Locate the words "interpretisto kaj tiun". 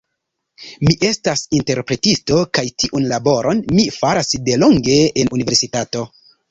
1.59-3.07